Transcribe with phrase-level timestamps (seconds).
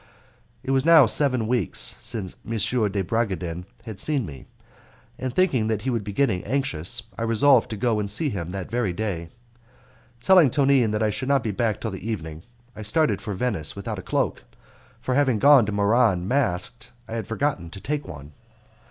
[0.63, 2.57] It was now seven weeks since M.
[2.89, 4.47] de Bragadin had seen me,
[5.19, 8.49] and thinking that he would be getting anxious I resolved to go and see him
[8.49, 9.29] that very day.
[10.19, 12.41] Telling Tonine that I should not be back till the evening,
[12.75, 14.43] I started for Venice without a cloak,
[14.99, 18.33] for having gone to Muran masked I had forgotten to take one.